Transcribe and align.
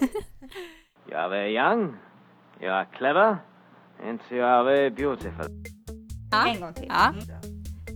Jag 1.10 1.38
är 1.38 1.46
young, 1.46 1.94
jag 2.60 2.80
är 2.80 2.84
clever, 2.84 3.36
and 4.02 4.20
jag 4.30 4.78
är 4.78 4.90
beautiful. 4.90 5.64
Ja. 6.30 6.46
En 6.48 6.60
gång 6.60 6.74
till. 6.74 6.86
Ja. 6.88 7.14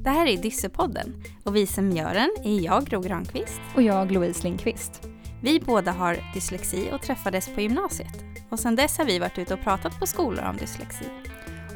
Det 0.04 0.10
här 0.10 0.26
är 0.26 0.36
Dyssepodden 0.36 1.22
och 1.44 1.56
vi 1.56 1.66
som 1.66 1.90
gör 1.90 2.14
den 2.14 2.30
är 2.44 2.64
jag, 2.64 2.84
Gro 2.84 3.00
Granqvist. 3.00 3.60
Och 3.76 3.82
jag, 3.82 4.12
Louise 4.12 4.44
Lindqvist. 4.44 5.08
Vi 5.42 5.60
båda 5.60 5.92
har 5.92 6.16
dyslexi 6.34 6.90
och 6.92 7.02
träffades 7.02 7.54
på 7.54 7.60
gymnasiet. 7.60 8.24
Och 8.50 8.58
sedan 8.58 8.76
dess 8.76 8.98
har 8.98 9.04
vi 9.04 9.18
varit 9.18 9.38
ute 9.38 9.54
och 9.54 9.60
pratat 9.60 10.00
på 10.00 10.06
skolor 10.06 10.44
om 10.44 10.56
dyslexi. 10.56 11.04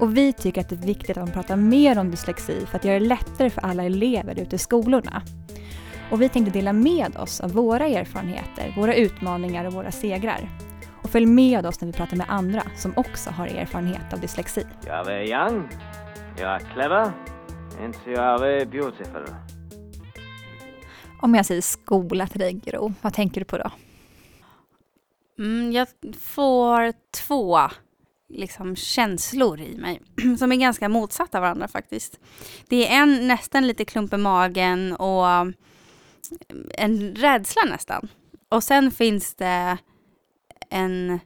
Och 0.00 0.16
vi 0.16 0.32
tycker 0.32 0.61
att 0.61 0.68
det 0.68 0.75
är 0.75 0.86
viktigt 0.86 1.11
att 1.11 1.25
man 1.25 1.32
pratar 1.32 1.57
mer 1.57 1.98
om 1.98 2.11
dyslexi 2.11 2.66
för 2.66 2.77
att 2.79 2.84
göra 2.84 2.98
det 2.98 3.07
lättare 3.07 3.50
för 3.50 3.61
alla 3.61 3.84
elever 3.84 4.41
ute 4.41 4.57
i 4.57 4.59
skolorna. 4.59 5.23
Och 6.14 6.22
vi 6.22 6.28
tänkte 6.28 6.52
dela 6.52 6.72
med 6.72 7.16
oss 7.16 7.40
av 7.40 7.52
våra 7.52 7.86
erfarenheter, 7.86 8.74
våra 8.76 8.94
utmaningar 8.94 9.64
och 9.64 9.72
våra 9.72 9.92
segrar. 9.92 10.48
Och 11.02 11.10
följ 11.10 11.27
med 11.27 11.66
oss 11.66 11.80
när 11.80 11.86
vi 11.86 11.92
pratar 11.92 12.16
med 12.16 12.27
andra 12.28 12.62
som 12.77 12.92
också 12.96 13.30
har 13.30 13.46
erfarenhet 13.46 14.12
av 14.12 14.20
dyslexi. 14.20 14.66
Jag 14.86 15.12
är 15.12 15.22
young, 15.22 15.69
jag 16.38 16.55
är 16.55 16.58
clever, 16.58 17.12
and 17.80 17.95
jag 18.06 18.52
är 18.52 18.66
beautiful. 18.66 19.27
Om 21.22 21.34
jag 21.34 21.46
säger 21.46 21.60
skola 21.60 22.27
till 22.27 22.41
dig 22.41 22.52
Gro, 22.52 22.94
vad 23.02 23.14
tänker 23.14 23.41
du 23.41 23.44
på 23.44 23.58
då? 23.58 23.70
Mm, 25.38 25.72
jag 25.72 25.88
får 26.20 26.92
två 27.10 27.58
liksom, 28.28 28.77
känslor 28.77 29.60
i 29.60 29.77
mig 29.77 30.02
som 30.38 30.52
är 30.52 30.56
ganska 30.56 30.88
motsatta 30.88 31.41
varandra 31.41 31.69
faktiskt. 31.69 32.20
Det 32.69 32.88
är 32.88 33.02
en 33.02 33.28
nästan 33.28 33.66
lite 33.66 33.84
klump 33.84 34.12
i 34.12 34.16
magen 34.16 34.92
och 34.92 35.55
en 36.74 37.14
rädsla 37.14 37.62
nästan. 37.64 38.09
Och 38.48 38.64
sen 38.64 38.91
finns 38.91 39.34
det 39.34 39.78
en, 40.70 41.20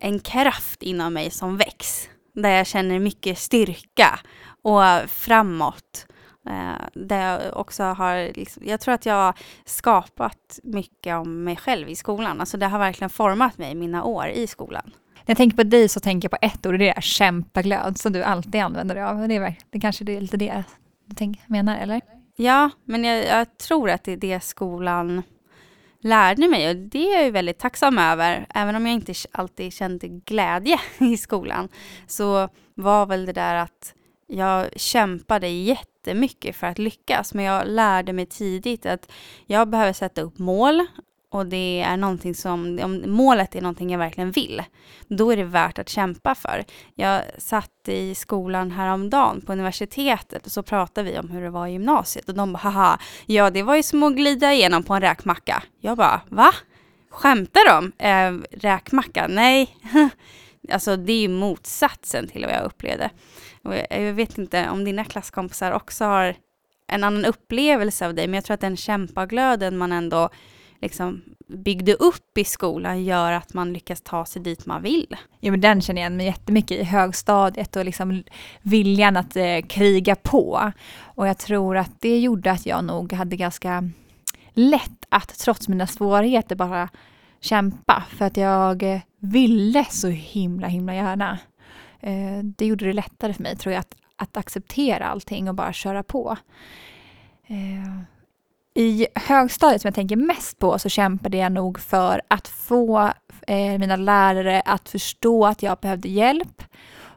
en 0.00 0.20
kraft 0.20 0.82
inom 0.82 1.14
mig 1.14 1.30
som 1.30 1.56
väcks. 1.56 2.08
Där 2.34 2.50
jag 2.50 2.66
känner 2.66 2.98
mycket 2.98 3.38
styrka 3.38 4.20
och 4.62 5.10
framåt. 5.10 6.06
Eh, 6.46 6.86
där 6.94 7.30
jag 7.30 7.56
också 7.56 7.82
har, 7.82 8.36
liksom, 8.36 8.62
jag 8.66 8.80
tror 8.80 8.94
att 8.94 9.06
jag 9.06 9.14
har 9.14 9.34
skapat 9.64 10.60
mycket 10.62 11.14
om 11.14 11.44
mig 11.44 11.56
själv 11.56 11.88
i 11.88 11.96
skolan. 11.96 12.40
Alltså 12.40 12.56
det 12.56 12.66
har 12.66 12.78
verkligen 12.78 13.10
format 13.10 13.58
mig 13.58 13.74
mina 13.74 14.04
år 14.04 14.28
i 14.28 14.46
skolan. 14.46 14.90
När 15.14 15.24
jag 15.26 15.36
tänker 15.36 15.56
på 15.56 15.62
dig 15.62 15.88
så 15.88 16.00
tänker 16.00 16.26
jag 16.26 16.40
på 16.40 16.46
ett 16.46 16.66
ord 16.66 16.72
och 16.72 16.78
det 16.78 16.88
är 16.88 17.00
kämpaglöd 17.00 17.98
som 17.98 18.12
du 18.12 18.22
alltid 18.22 18.60
använder 18.60 18.94
dig 18.94 19.04
av. 19.04 19.28
Det, 19.28 19.36
är, 19.36 19.56
det 19.70 19.80
kanske 19.80 20.04
det 20.04 20.16
är 20.16 20.20
lite 20.20 20.36
det 20.36 20.64
du 21.06 21.34
menar, 21.46 21.78
eller? 21.78 22.00
Ja, 22.42 22.70
men 22.84 23.04
jag, 23.04 23.24
jag 23.24 23.58
tror 23.58 23.90
att 23.90 24.04
det 24.04 24.12
är 24.12 24.16
det 24.16 24.40
skolan 24.40 25.22
lärde 26.00 26.48
mig 26.48 26.70
och 26.70 26.76
det 26.76 27.12
är 27.12 27.16
jag 27.16 27.24
ju 27.24 27.30
väldigt 27.30 27.58
tacksam 27.58 27.98
över. 27.98 28.46
Även 28.54 28.76
om 28.76 28.86
jag 28.86 28.94
inte 28.94 29.14
alltid 29.32 29.72
kände 29.72 30.08
glädje 30.08 30.80
i 30.98 31.16
skolan 31.16 31.68
så 32.06 32.48
var 32.74 33.06
väl 33.06 33.26
det 33.26 33.32
där 33.32 33.54
att 33.54 33.94
jag 34.26 34.80
kämpade 34.80 35.48
jättemycket 35.48 36.56
för 36.56 36.66
att 36.66 36.78
lyckas 36.78 37.34
men 37.34 37.44
jag 37.44 37.68
lärde 37.68 38.12
mig 38.12 38.26
tidigt 38.26 38.86
att 38.86 39.12
jag 39.46 39.68
behöver 39.68 39.92
sätta 39.92 40.20
upp 40.20 40.38
mål 40.38 40.86
och 41.32 41.46
det 41.46 41.80
är 41.80 41.96
någonting 41.96 42.34
som, 42.34 42.80
om 42.82 43.02
målet 43.06 43.54
är 43.54 43.60
någonting 43.60 43.90
jag 43.90 43.98
verkligen 43.98 44.30
vill, 44.30 44.62
då 45.08 45.32
är 45.32 45.36
det 45.36 45.44
värt 45.44 45.78
att 45.78 45.88
kämpa 45.88 46.34
för. 46.34 46.64
Jag 46.94 47.22
satt 47.38 47.88
i 47.88 48.14
skolan 48.14 48.70
häromdagen 48.70 49.40
på 49.40 49.52
universitetet 49.52 50.46
och 50.46 50.52
så 50.52 50.62
pratade 50.62 51.10
vi 51.10 51.18
om 51.18 51.30
hur 51.30 51.42
det 51.42 51.50
var 51.50 51.66
i 51.66 51.72
gymnasiet 51.72 52.28
och 52.28 52.34
de 52.34 52.52
bara 52.52 52.58
haha, 52.58 52.98
ja 53.26 53.50
det 53.50 53.62
var 53.62 53.76
ju 53.76 53.82
som 53.82 54.02
att 54.02 54.16
glida 54.16 54.52
igenom 54.52 54.82
på 54.82 54.94
en 54.94 55.00
räkmacka. 55.00 55.62
Jag 55.80 55.96
bara 55.96 56.20
va? 56.28 56.52
Skämtar 57.10 57.68
de? 57.68 57.92
Eh, 57.98 58.58
räkmacka? 58.60 59.26
Nej. 59.28 59.76
alltså 60.72 60.96
det 60.96 61.12
är 61.12 61.20
ju 61.20 61.28
motsatsen 61.28 62.28
till 62.28 62.44
vad 62.44 62.54
jag 62.54 62.64
upplevde. 62.64 63.10
Och 63.64 63.74
jag, 63.76 63.86
jag 63.90 64.12
vet 64.12 64.38
inte 64.38 64.70
om 64.70 64.84
dina 64.84 65.04
klasskompisar 65.04 65.72
också 65.72 66.04
har 66.04 66.34
en 66.86 67.04
annan 67.04 67.24
upplevelse 67.24 68.06
av 68.06 68.14
dig, 68.14 68.26
men 68.26 68.34
jag 68.34 68.44
tror 68.44 68.54
att 68.54 68.60
den 68.60 68.76
kämpaglöden 68.76 69.78
man 69.78 69.92
ändå 69.92 70.28
liksom 70.80 71.22
byggde 71.46 71.94
upp 71.94 72.38
i 72.38 72.44
skolan 72.44 73.04
gör 73.04 73.32
att 73.32 73.54
man 73.54 73.72
lyckas 73.72 74.00
ta 74.00 74.24
sig 74.24 74.42
dit 74.42 74.66
man 74.66 74.82
vill. 74.82 75.16
Jo, 75.40 75.50
men 75.50 75.60
den 75.60 75.80
känner 75.80 76.00
jag 76.00 76.06
igen 76.06 76.16
mig 76.16 76.26
jättemycket 76.26 76.80
i 76.80 76.84
högstadiet 76.84 77.76
och 77.76 77.84
liksom 77.84 78.22
viljan 78.62 79.16
att 79.16 79.36
eh, 79.36 79.60
kriga 79.68 80.16
på. 80.16 80.72
Och 81.02 81.28
jag 81.28 81.38
tror 81.38 81.76
att 81.76 82.00
det 82.00 82.18
gjorde 82.18 82.50
att 82.50 82.66
jag 82.66 82.84
nog 82.84 83.12
hade 83.12 83.36
ganska 83.36 83.90
lätt 84.52 85.06
att 85.08 85.38
trots 85.38 85.68
mina 85.68 85.86
svårigheter 85.86 86.56
bara 86.56 86.88
kämpa 87.40 88.04
för 88.10 88.24
att 88.24 88.36
jag 88.36 88.82
eh, 88.82 89.00
ville 89.18 89.84
så 89.84 90.08
himla 90.08 90.66
himla 90.66 90.94
gärna. 90.94 91.38
Eh, 92.00 92.38
det 92.42 92.66
gjorde 92.66 92.86
det 92.86 92.92
lättare 92.92 93.34
för 93.34 93.42
mig 93.42 93.56
tror 93.56 93.72
jag 93.72 93.80
att, 93.80 93.96
att 94.16 94.36
acceptera 94.36 95.06
allting 95.06 95.48
och 95.48 95.54
bara 95.54 95.72
köra 95.72 96.02
på. 96.02 96.36
Eh, 97.46 98.02
i 98.74 99.06
högstadiet 99.14 99.82
som 99.82 99.88
jag 99.88 99.94
tänker 99.94 100.16
mest 100.16 100.58
på 100.58 100.78
så 100.78 100.88
kämpade 100.88 101.36
jag 101.36 101.52
nog 101.52 101.80
för 101.80 102.22
att 102.28 102.48
få 102.48 103.12
eh, 103.46 103.78
mina 103.78 103.96
lärare 103.96 104.62
att 104.64 104.88
förstå 104.88 105.46
att 105.46 105.62
jag 105.62 105.78
behövde 105.78 106.08
hjälp 106.08 106.62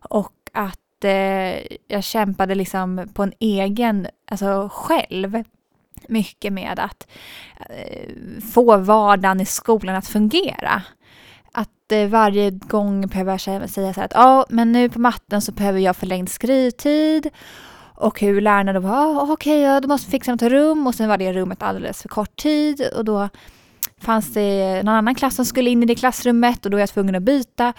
och 0.09 0.33
att 0.53 1.03
eh, 1.03 1.77
jag 1.87 2.03
kämpade 2.03 2.55
liksom 2.55 3.09
på 3.13 3.23
en 3.23 3.33
egen, 3.39 4.07
alltså 4.31 4.69
själv, 4.73 5.43
mycket 6.07 6.53
med 6.53 6.79
att 6.79 7.07
eh, 7.69 8.09
få 8.53 8.77
vardagen 8.77 9.41
i 9.41 9.45
skolan 9.45 9.95
att 9.95 10.07
fungera. 10.07 10.81
Att 11.51 11.91
eh, 11.91 12.07
varje 12.07 12.49
gång 12.51 13.07
behöver 13.07 13.31
jag 13.31 13.41
säga 13.41 13.67
så 13.67 13.81
här 13.81 14.05
att 14.05 14.13
ja, 14.15 14.45
men 14.49 14.71
nu 14.71 14.89
på 14.89 14.99
matten 14.99 15.41
så 15.41 15.51
behöver 15.51 15.79
jag 15.79 15.95
förlängd 15.95 16.29
skrivtid 16.29 17.29
och 18.03 18.21
hur 18.21 18.41
lärarna 18.41 18.73
då 18.73 18.79
var, 18.79 18.91
ah, 18.91 19.31
okej, 19.31 19.61
ja, 19.61 19.79
då 19.79 19.87
måste 19.87 20.07
vi 20.07 20.11
fixa 20.11 20.31
något 20.31 20.41
rum 20.41 20.87
och 20.87 20.95
sen 20.95 21.09
var 21.09 21.17
det 21.17 21.33
rummet 21.33 21.63
alldeles 21.63 22.01
för 22.01 22.09
kort 22.09 22.35
tid 22.35 22.89
och 22.95 23.05
då 23.05 23.29
fanns 24.01 24.33
det 24.33 24.81
någon 24.83 24.95
annan 24.95 25.15
klass 25.15 25.35
som 25.35 25.45
skulle 25.45 25.69
in 25.69 25.83
i 25.83 25.85
det 25.85 25.95
klassrummet 25.95 26.65
och 26.65 26.71
då 26.71 26.75
var 26.75 26.79
jag 26.79 26.89
tvungen 26.89 27.15
att 27.15 27.23
byta. 27.23 27.73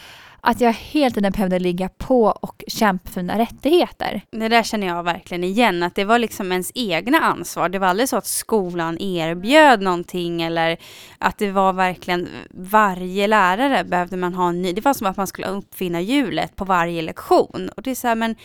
Att 0.46 0.60
jag 0.60 0.72
hela 0.72 1.10
tiden 1.10 1.32
behövde 1.32 1.58
ligga 1.58 1.88
på 1.88 2.24
och 2.24 2.64
kämpa 2.66 3.10
för 3.10 3.22
mina 3.22 3.38
rättigheter. 3.38 4.22
Det 4.30 4.48
där 4.48 4.62
känner 4.62 4.86
jag 4.86 5.02
verkligen 5.02 5.44
igen, 5.44 5.82
att 5.82 5.94
det 5.94 6.04
var 6.04 6.18
liksom 6.18 6.52
ens 6.52 6.72
egna 6.74 7.18
ansvar. 7.18 7.68
Det 7.68 7.78
var 7.78 7.88
aldrig 7.88 8.08
så 8.08 8.16
att 8.16 8.26
skolan 8.26 8.98
erbjöd 9.00 9.82
någonting 9.82 10.42
eller 10.42 10.76
att 11.18 11.38
det 11.38 11.50
var 11.50 11.72
verkligen 11.72 12.28
varje 12.50 13.26
lärare 13.26 13.84
behövde 13.84 14.16
man 14.16 14.34
ha 14.34 14.48
en 14.48 14.62
ny. 14.62 14.72
Det 14.72 14.84
var 14.84 14.94
som 14.94 15.06
att 15.06 15.16
man 15.16 15.26
skulle 15.26 15.48
uppfinna 15.48 16.00
hjulet 16.00 16.56
på 16.56 16.64
varje 16.64 17.02
lektion. 17.02 17.70
Och 17.76 17.82
det 17.82 17.90
är 17.90 17.94
så 17.94 18.08
här, 18.08 18.14
men 18.14 18.36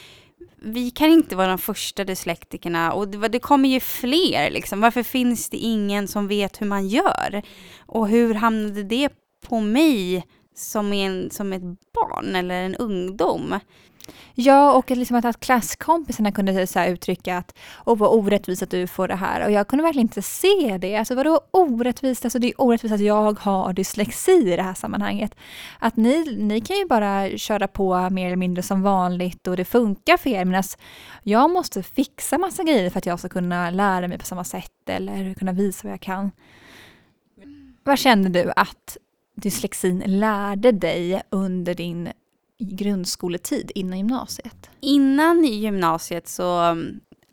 vi 0.62 0.92
kan 0.92 1.10
inte 1.10 1.36
vara 1.36 1.48
de 1.48 1.58
första 1.58 2.04
dyslektikerna 2.04 2.94
och 2.94 3.08
det, 3.08 3.28
det 3.28 3.40
kommer 3.40 3.70
ju 3.70 3.80
fler 3.80 4.52
liksom. 4.52 4.82
Varför 4.82 5.04
finns 5.04 5.50
det 5.50 5.58
ingen 5.58 6.08
som 6.08 6.28
vet 6.28 6.62
hur 6.62 6.68
man 6.68 6.88
gör? 6.88 7.42
Och 7.86 8.08
hur 8.08 8.34
hamnade 8.34 8.84
det 8.84 9.10
på 9.48 9.60
mig 9.60 10.26
som, 10.56 10.94
en, 10.94 11.30
som 11.32 11.54
ett 11.54 11.64
barn 11.94 12.36
eller 12.36 12.64
en 12.64 12.76
ungdom? 12.76 13.60
Ja, 14.34 14.74
och 14.74 14.92
liksom 14.92 15.18
att, 15.18 15.26
att 15.26 15.40
klasskompisarna 15.40 16.32
kunde 16.32 16.68
så 16.68 16.80
här 16.80 16.90
uttrycka 16.90 17.38
att 17.38 17.58
åh 17.86 17.98
vad 17.98 18.10
orättvist 18.10 18.64
att 18.64 18.72
du 18.72 18.88
får 18.88 19.08
det 19.08 19.16
här. 19.16 19.46
Och 19.46 19.52
jag 19.52 19.68
kunde 19.68 19.84
verkligen 19.84 20.08
inte 20.08 20.22
se 20.22 20.78
det. 20.82 20.96
Alltså 20.96 21.16
vadå 21.16 21.42
orättvist? 21.52 22.26
Alltså 22.26 22.40
det 22.40 22.48
är 22.48 22.62
orättvist 22.62 22.94
att 22.94 23.02
jag 23.02 23.40
har 23.40 23.74
dyslexi 23.74 24.32
i 24.32 24.56
det 24.56 24.64
här 24.64 24.74
sammanhanget. 24.74 25.36
Att 25.80 25.96
ni, 25.96 26.38
ni 26.38 26.62
kan 26.62 26.78
ju 26.78 26.86
bara 26.86 27.38
köra 27.38 27.68
på 27.68 28.10
mer 28.10 28.26
eller 28.26 28.36
mindre 28.36 28.64
som 28.64 28.82
vanligt 28.82 29.48
och 29.48 29.58
det 29.58 29.66
funkar 29.66 30.18
för 30.18 30.30
er. 30.30 30.46
Medan 30.46 30.64
jag 31.24 31.50
måste 31.50 31.84
fixa 31.84 32.38
massa 32.38 32.64
grejer 32.64 32.90
för 32.90 32.98
att 32.98 33.06
jag 33.06 33.20
ska 33.20 33.30
kunna 33.30 33.70
lära 33.70 34.08
mig 34.08 34.18
på 34.18 34.26
samma 34.26 34.44
sätt 34.44 34.90
eller 34.90 35.34
kunna 35.34 35.52
visa 35.52 35.88
vad 35.88 35.94
jag 35.94 36.02
kan. 36.02 36.32
Vad 37.84 38.00
kände 38.00 38.30
du 38.30 38.52
att 38.56 38.98
dyslexin 39.36 40.04
lärde 40.06 40.72
dig 40.72 41.22
under 41.30 41.74
din 41.76 42.10
grundskoletid 42.60 43.72
innan 43.76 43.98
gymnasiet? 43.98 44.70
Innan 44.80 45.44
gymnasiet 45.44 46.28
så, 46.28 46.78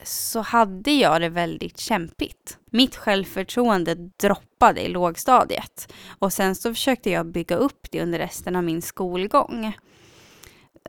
så 0.03 0.41
hade 0.41 0.91
jag 0.91 1.21
det 1.21 1.29
väldigt 1.29 1.79
kämpigt. 1.79 2.59
Mitt 2.71 2.97
självförtroende 2.97 3.95
droppade 3.95 4.81
i 4.81 4.89
lågstadiet 4.89 5.93
och 6.19 6.33
sen 6.33 6.55
så 6.55 6.75
försökte 6.75 7.11
jag 7.11 7.27
bygga 7.27 7.57
upp 7.57 7.87
det 7.91 8.03
under 8.03 8.19
resten 8.19 8.57
av 8.57 8.65
min 8.65 8.83
skolgång. 8.83 9.77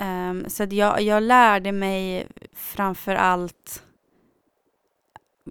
Um, 0.01 0.45
så 0.47 0.63
att 0.63 0.73
jag, 0.73 1.01
jag 1.01 1.23
lärde 1.23 1.71
mig 1.71 2.27
framför 2.53 3.15
allt 3.15 3.83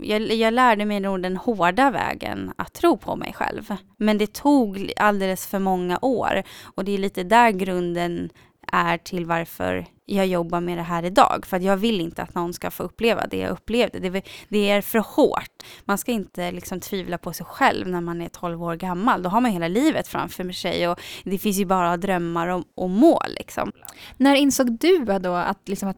jag, 0.03 0.23
jag, 0.33 0.55
lärde 0.55 0.85
mig 0.85 1.01
nog 1.01 1.23
den 1.23 1.37
hårda 1.37 1.91
vägen 1.91 2.53
att 2.57 2.75
tro 2.75 2.97
på 2.97 3.17
mig 3.17 3.33
själv. 3.33 3.75
Men 3.97 4.19
det 4.19 4.33
tog 4.33 4.93
alldeles 4.97 5.47
för 5.47 5.59
många 5.59 5.99
år 6.03 6.43
och 6.63 6.85
det 6.85 6.93
är 6.93 6.99
lite 6.99 7.23
där 7.23 7.51
grunden 7.51 8.31
är 8.73 8.99
till 8.99 9.27
varför 9.27 9.87
jag 10.07 10.27
jobbar 10.27 10.61
med 10.61 10.79
det 10.79 10.83
här 10.83 11.03
idag. 11.03 11.47
För 11.47 11.57
att 11.57 11.63
jag 11.63 11.77
vill 11.77 12.01
inte 12.01 12.23
att 12.23 12.35
någon 12.35 12.53
ska 12.53 12.71
få 12.71 12.83
uppleva 12.83 13.27
det 13.27 13.37
jag 13.37 13.51
upplevde. 13.51 13.99
Det, 13.99 14.23
det 14.49 14.71
är 14.71 14.83
för 14.83 14.99
hårt. 14.99 15.63
Man 15.85 15.99
ska 15.99 16.13
inte 16.13 16.53
liksom 16.53 16.81
tvivla 16.81 17.19
på 17.19 17.33
sig 17.33 17.47
själv 17.47 17.89
när 17.89 18.01
man 18.01 18.23
är 18.23 18.29
12 18.29 18.63
år 18.63 18.75
gammal. 18.75 19.23
Då 19.23 19.31
har 19.31 19.41
man 19.41 19.51
hela 19.51 19.69
livet 19.69 20.09
framför 20.09 20.53
sig 20.53 20.89
och 20.89 21.01
det 21.25 21.39
finns 21.39 21.57
ju 21.57 21.65
bara 21.65 21.97
drömmar 21.97 22.49
och, 22.49 22.65
och 22.75 22.91
mål. 22.91 23.31
Liksom. 23.39 23.73
När 24.17 24.35
insåg 24.35 24.79
du 24.79 25.05
då 25.05 25.35
att, 25.35 25.69
liksom 25.69 25.89
att 25.89 25.97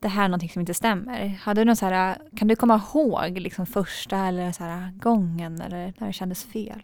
det 0.00 0.08
här 0.08 0.24
är 0.24 0.28
någonting 0.28 0.50
som 0.50 0.60
inte 0.60 0.74
stämmer? 0.74 1.40
Har 1.44 1.54
du 1.54 1.64
någon 1.64 1.76
så 1.76 1.86
här, 1.86 2.16
kan 2.36 2.48
du 2.48 2.56
komma 2.56 2.82
ihåg 2.94 3.38
liksom 3.38 3.66
första 3.66 4.16
eller 4.16 4.52
så 4.52 4.64
här, 4.64 4.92
gången 4.92 5.60
eller 5.60 5.94
när 5.98 6.06
det 6.06 6.12
kändes 6.12 6.44
fel? 6.44 6.82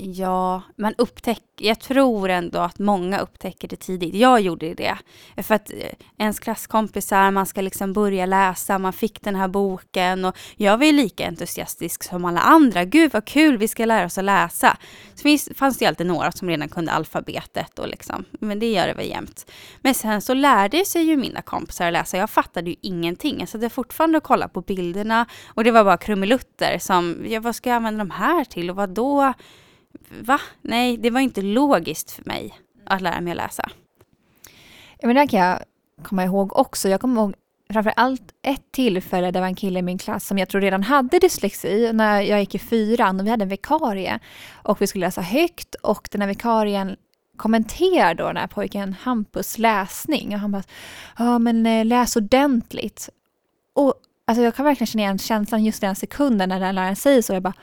Ja, 0.00 0.62
man 0.76 0.94
upptäcker, 0.98 1.66
jag 1.66 1.80
tror 1.80 2.28
ändå 2.28 2.58
att 2.58 2.78
många 2.78 3.18
upptäcker 3.18 3.68
det 3.68 3.76
tidigt. 3.76 4.14
Jag 4.14 4.40
gjorde 4.40 4.74
det. 4.74 4.98
För 5.42 5.54
att 5.54 5.70
eh, 5.70 5.78
ens 6.18 6.40
klasskompisar, 6.40 7.30
man 7.30 7.46
ska 7.46 7.60
liksom 7.60 7.92
börja 7.92 8.26
läsa, 8.26 8.78
man 8.78 8.92
fick 8.92 9.22
den 9.22 9.34
här 9.34 9.48
boken 9.48 10.24
och 10.24 10.36
jag 10.56 10.78
var 10.78 10.84
ju 10.84 10.92
lika 10.92 11.26
entusiastisk 11.26 12.04
som 12.04 12.24
alla 12.24 12.40
andra. 12.40 12.84
Gud 12.84 13.12
vad 13.12 13.24
kul, 13.24 13.58
vi 13.58 13.68
ska 13.68 13.84
lära 13.84 14.06
oss 14.06 14.18
att 14.18 14.24
läsa. 14.24 14.76
Så 15.14 15.54
fanns 15.54 15.78
det 15.78 15.84
ju 15.84 15.88
alltid 15.88 16.06
några 16.06 16.32
som 16.32 16.48
redan 16.48 16.68
kunde 16.68 16.92
alfabetet 16.92 17.78
och 17.78 17.88
liksom, 17.88 18.24
men 18.30 18.58
det 18.58 18.72
gör 18.72 18.86
det 18.86 18.94
väl 18.94 19.08
jämt. 19.08 19.50
Men 19.80 19.94
sen 19.94 20.22
så 20.22 20.34
lärde 20.34 20.84
sig 20.84 21.02
ju 21.02 21.16
mina 21.16 21.42
kompisar 21.42 21.86
att 21.86 21.92
läsa. 21.92 22.16
Jag 22.16 22.30
fattade 22.30 22.70
ju 22.70 22.76
ingenting. 22.80 23.36
Jag 23.40 23.48
satt 23.48 23.72
fortfarande 23.72 24.18
och 24.18 24.24
kollade 24.24 24.52
på 24.52 24.60
bilderna 24.60 25.26
och 25.46 25.64
det 25.64 25.70
var 25.70 25.84
bara 25.84 25.96
krumelutter 25.96 26.78
som, 26.78 27.24
ja, 27.28 27.40
vad 27.40 27.54
ska 27.54 27.68
jag 27.70 27.76
använda 27.76 27.98
de 27.98 28.10
här 28.10 28.44
till 28.44 28.70
och 28.70 28.76
vad 28.76 28.88
då? 28.90 29.34
Va? 30.10 30.40
Nej, 30.62 30.96
det 30.96 31.10
var 31.10 31.20
inte 31.20 31.42
logiskt 31.42 32.10
för 32.10 32.24
mig 32.24 32.58
att 32.84 33.00
lära 33.00 33.20
mig 33.20 33.30
att 33.30 33.36
läsa. 33.36 33.70
Ja, 34.98 35.06
men 35.06 35.16
det 35.16 35.26
kan 35.26 35.40
jag 35.40 35.58
komma 36.02 36.24
ihåg 36.24 36.56
också. 36.56 36.88
Jag 36.88 37.00
kommer 37.00 37.20
ihåg 37.20 37.34
framför 37.72 37.92
allt 37.96 38.22
ett 38.42 38.72
tillfälle, 38.72 39.30
det 39.30 39.40
var 39.40 39.46
en 39.46 39.54
kille 39.54 39.78
i 39.78 39.82
min 39.82 39.98
klass 39.98 40.26
som 40.26 40.38
jag 40.38 40.48
tror 40.48 40.60
redan 40.60 40.82
hade 40.82 41.18
dyslexi 41.18 41.92
när 41.92 42.20
jag 42.20 42.40
gick 42.40 42.54
i 42.54 42.58
fyran 42.58 43.20
och 43.20 43.26
vi 43.26 43.30
hade 43.30 43.42
en 43.42 43.48
vikarie 43.48 44.18
och 44.52 44.82
vi 44.82 44.86
skulle 44.86 45.06
läsa 45.06 45.20
högt 45.20 45.74
och 45.74 46.08
den 46.10 46.20
här 46.20 46.28
vikarien 46.28 46.96
kommenterar 47.36 48.14
då 48.14 48.26
den 48.26 48.36
här 48.36 48.46
pojken 48.46 48.96
Hampus 49.00 49.58
läsning 49.58 50.34
och 50.34 50.40
han 50.40 50.52
bara 50.52 50.62
ja 51.18 51.38
men 51.38 51.66
eh, 51.66 51.84
läs 51.84 52.16
ordentligt. 52.16 53.08
Och 53.74 53.94
alltså 54.24 54.42
jag 54.42 54.54
kan 54.54 54.64
verkligen 54.64 54.86
känna 54.86 55.02
igen 55.02 55.18
känslan 55.18 55.64
just 55.64 55.80
den 55.80 55.96
sekunden 55.96 56.48
när 56.48 56.60
den 56.60 56.74
läraren 56.74 56.96
säger 56.96 57.22
så. 57.22 57.32
Jag 57.32 57.42
bara 57.42 57.54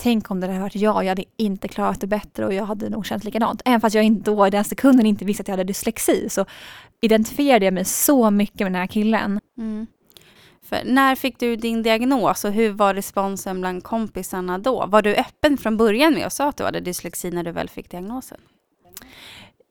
Tänk 0.00 0.30
om 0.30 0.40
det 0.40 0.46
hade 0.46 0.60
varit 0.60 0.76
jag, 0.76 1.04
jag 1.04 1.08
hade 1.08 1.24
inte 1.36 1.68
klarat 1.68 2.00
det 2.00 2.06
bättre 2.06 2.46
och 2.46 2.54
jag 2.54 2.64
hade 2.64 2.88
nog 2.88 3.06
känt 3.06 3.24
likadant. 3.24 3.62
Även 3.64 3.80
fast 3.80 3.94
jag 3.94 4.04
inte 4.04 4.30
då 4.30 4.46
i 4.46 4.50
den 4.50 4.64
sekunden 4.64 5.06
inte 5.06 5.24
visste 5.24 5.40
att 5.40 5.48
jag 5.48 5.52
hade 5.52 5.64
dyslexi 5.64 6.28
så 6.28 6.44
identifierade 7.00 7.64
jag 7.64 7.74
mig 7.74 7.84
så 7.84 8.30
mycket 8.30 8.60
med 8.60 8.66
den 8.66 8.80
här 8.80 8.86
killen. 8.86 9.40
Mm. 9.58 9.86
För 10.62 10.78
när 10.84 11.14
fick 11.14 11.38
du 11.38 11.56
din 11.56 11.82
diagnos 11.82 12.44
och 12.44 12.52
hur 12.52 12.70
var 12.70 12.94
responsen 12.94 13.60
bland 13.60 13.84
kompisarna 13.84 14.58
då? 14.58 14.86
Var 14.86 15.02
du 15.02 15.14
öppen 15.14 15.58
från 15.58 15.76
början 15.76 16.14
med 16.14 16.26
och 16.26 16.32
sa 16.32 16.48
att 16.48 16.56
du 16.56 16.64
hade 16.64 16.80
dyslexi 16.80 17.30
när 17.30 17.44
du 17.44 17.52
väl 17.52 17.68
fick 17.68 17.90
diagnosen? 17.90 18.38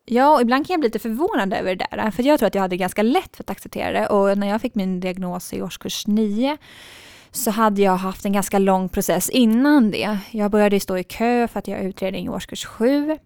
Ja, 0.06 0.36
och 0.36 0.42
ibland 0.42 0.68
kan 0.68 0.74
jag 0.74 0.80
bli 0.80 0.88
lite 0.88 1.00
förvånad 1.00 1.54
över 1.54 1.76
det 1.76 1.88
där. 1.92 2.12
För 2.12 2.24
jag 2.24 2.40
tror 2.40 2.48
att 2.48 2.56
jag 2.56 2.62
hade 2.62 2.78
ganska 2.78 3.04
lätt 3.04 3.36
för 3.36 3.44
att 3.44 3.50
acceptera 3.50 3.92
det. 3.92 4.08
Och 4.08 4.38
när 4.38 4.48
jag 4.48 4.62
fick 4.62 4.76
min 4.76 5.00
diagnos 5.00 5.54
i 5.54 5.62
årskurs 5.62 6.08
9 6.08 6.58
så 7.32 7.52
hade 7.52 7.82
jag 7.82 7.98
haft 7.98 8.26
en 8.26 8.34
ganska 8.34 8.60
lång 8.60 8.90
process 8.90 9.30
innan 9.30 9.92
det. 9.92 10.18
Jag 10.32 10.52
började 10.52 10.80
stå 10.80 10.98
i 10.98 11.04
kö 11.04 11.48
för 11.48 11.60
att 11.60 11.68
jag 11.68 11.84
utredning 11.84 12.26
i 12.26 12.30
årskurs 12.30 12.66
7. 12.66 13.18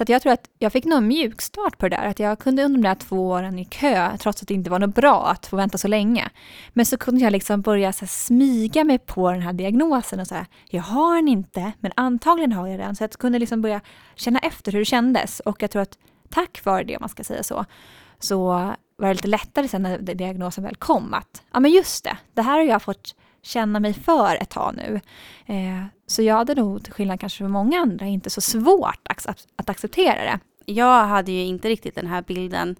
Så 0.00 0.02
att 0.02 0.08
jag 0.08 0.22
tror 0.22 0.32
att 0.32 0.50
jag 0.58 0.72
fick 0.72 0.84
någon 0.84 1.06
mjukstart 1.06 1.78
på 1.78 1.88
det 1.88 1.96
där. 1.96 2.06
Att 2.06 2.18
jag 2.18 2.38
kunde 2.38 2.64
under 2.64 2.82
de 2.82 2.88
där 2.88 2.94
två 2.94 3.28
åren 3.28 3.58
i 3.58 3.64
kö, 3.64 4.16
trots 4.18 4.42
att 4.42 4.48
det 4.48 4.54
inte 4.54 4.70
var 4.70 4.78
något 4.78 4.94
bra 4.94 5.26
att 5.26 5.46
få 5.46 5.56
vänta 5.56 5.78
så 5.78 5.88
länge. 5.88 6.28
Men 6.72 6.86
så 6.86 6.96
kunde 6.96 7.20
jag 7.20 7.32
liksom 7.32 7.60
börja 7.60 7.92
så 7.92 8.06
smyga 8.06 8.84
mig 8.84 8.98
på 8.98 9.30
den 9.30 9.40
här 9.40 9.52
diagnosen 9.52 10.20
och 10.20 10.26
säga, 10.26 10.46
jag 10.70 10.82
har 10.82 11.16
den 11.16 11.28
inte, 11.28 11.72
men 11.80 11.92
antagligen 11.96 12.52
har 12.52 12.66
jag 12.66 12.78
den. 12.78 12.96
Så 12.96 13.02
jag 13.02 13.12
kunde 13.12 13.38
liksom 13.38 13.62
börja 13.62 13.80
känna 14.14 14.38
efter 14.38 14.72
hur 14.72 14.78
det 14.78 14.84
kändes. 14.84 15.40
Och 15.40 15.62
jag 15.62 15.70
tror 15.70 15.82
att 15.82 15.98
tack 16.30 16.64
vare 16.64 16.84
det, 16.84 16.96
om 16.96 17.00
man 17.00 17.08
ska 17.08 17.24
säga 17.24 17.42
så, 17.42 17.64
så 18.18 18.72
var 19.00 19.08
det 19.08 19.14
lite 19.14 19.28
lättare 19.28 19.68
sen 19.68 19.82
när 19.82 19.98
diagnosen 19.98 20.64
väl 20.64 20.76
kom 20.76 21.14
att, 21.14 21.42
ja 21.52 21.60
men 21.60 21.70
just 21.70 22.04
det, 22.04 22.16
det 22.34 22.42
här 22.42 22.58
har 22.58 22.64
jag 22.64 22.82
fått 22.82 23.14
känna 23.42 23.80
mig 23.80 23.94
för 23.94 24.36
ett 24.36 24.50
tag 24.50 24.74
nu. 24.76 25.00
Eh, 25.46 25.84
så 26.06 26.22
jag 26.22 26.34
hade 26.34 26.54
nog, 26.54 26.84
till 26.84 26.92
skillnad 26.92 27.20
kanske 27.20 27.38
för 27.38 27.48
många 27.48 27.78
andra, 27.78 28.06
inte 28.06 28.30
så 28.30 28.40
svårt 28.40 29.08
att 29.56 29.70
acceptera 29.70 30.24
det. 30.24 30.38
Jag 30.64 31.04
hade 31.06 31.32
ju 31.32 31.42
inte 31.42 31.68
riktigt 31.68 31.94
den 31.94 32.06
här 32.06 32.22
bilden. 32.22 32.76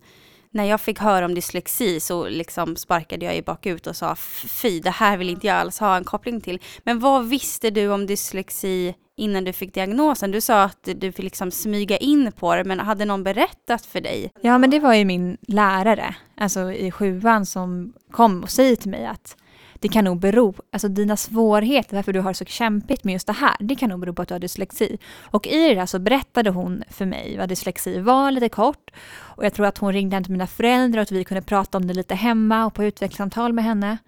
När 0.52 0.64
jag 0.64 0.80
fick 0.80 0.98
höra 0.98 1.24
om 1.24 1.34
dyslexi 1.34 2.00
så 2.00 2.28
liksom 2.28 2.76
sparkade 2.76 3.24
jag 3.24 3.34
ju 3.34 3.42
bakut 3.42 3.86
och 3.86 3.96
sa 3.96 4.14
fy, 4.62 4.80
det 4.80 4.90
här 4.90 5.16
vill 5.16 5.30
inte 5.30 5.46
jag 5.46 5.56
alls 5.56 5.78
ha 5.78 5.96
en 5.96 6.04
koppling 6.04 6.40
till. 6.40 6.58
Men 6.84 6.98
vad 6.98 7.26
visste 7.26 7.70
du 7.70 7.88
om 7.88 8.06
dyslexi 8.06 8.94
innan 9.16 9.44
du 9.44 9.52
fick 9.52 9.74
diagnosen? 9.74 10.30
Du 10.30 10.40
sa 10.40 10.62
att 10.62 10.88
du 10.96 11.12
fick 11.12 11.24
liksom 11.24 11.50
smyga 11.50 11.96
in 11.96 12.32
på 12.32 12.54
det, 12.54 12.64
men 12.64 12.80
hade 12.80 13.04
någon 13.04 13.22
berättat 13.22 13.86
för 13.86 14.00
dig? 14.00 14.32
Ja, 14.40 14.58
men 14.58 14.70
det 14.70 14.80
var 14.80 14.94
ju 14.94 15.04
min 15.04 15.36
lärare, 15.40 16.14
alltså 16.36 16.72
i 16.72 16.90
sjuan, 16.90 17.46
som 17.46 17.92
kom 18.10 18.42
och 18.42 18.50
säger 18.50 18.76
till 18.76 18.90
mig 18.90 19.06
att 19.06 19.36
det 19.80 19.88
kan 19.88 20.04
nog 20.04 20.18
bero, 20.20 20.54
alltså 20.72 20.88
dina 20.88 21.16
svårigheter, 21.16 21.96
varför 21.96 22.12
du 22.12 22.20
har 22.20 22.30
det 22.30 22.34
så 22.34 22.44
kämpigt 22.44 23.04
med 23.04 23.12
just 23.12 23.26
det 23.26 23.32
här, 23.32 23.56
det 23.60 23.74
kan 23.76 23.90
nog 23.90 24.00
bero 24.00 24.12
på 24.12 24.22
att 24.22 24.28
du 24.28 24.34
har 24.34 24.38
dyslexi. 24.38 24.98
Och 25.20 25.46
i 25.46 25.68
det 25.68 25.74
där 25.74 25.86
så 25.86 25.98
berättade 25.98 26.50
hon 26.50 26.84
för 26.88 27.06
mig 27.06 27.36
vad 27.38 27.48
dyslexi 27.48 28.00
var 28.00 28.30
lite 28.30 28.48
kort. 28.48 28.90
Och 29.18 29.44
jag 29.44 29.54
tror 29.54 29.66
att 29.66 29.78
hon 29.78 29.92
ringde 29.92 30.16
hem 30.16 30.24
till 30.24 30.32
mina 30.32 30.46
föräldrar 30.46 31.00
och 31.00 31.02
att 31.02 31.12
vi 31.12 31.24
kunde 31.24 31.42
prata 31.42 31.78
om 31.78 31.86
det 31.86 31.94
lite 31.94 32.14
hemma 32.14 32.66
och 32.66 32.74
på 32.74 32.84
utvecklingssamtal 32.84 33.52
med 33.52 33.64
henne. 33.64 33.98